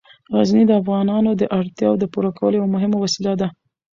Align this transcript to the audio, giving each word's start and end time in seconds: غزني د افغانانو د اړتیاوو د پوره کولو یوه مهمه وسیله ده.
غزني 0.35 0.63
د 0.67 0.71
افغانانو 0.81 1.31
د 1.35 1.43
اړتیاوو 1.57 1.99
د 2.01 2.05
پوره 2.13 2.31
کولو 2.37 2.57
یوه 2.59 2.69
مهمه 2.75 2.97
وسیله 2.99 3.33
ده. 3.41 3.47